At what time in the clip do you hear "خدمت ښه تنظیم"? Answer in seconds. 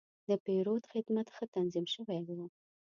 0.93-1.85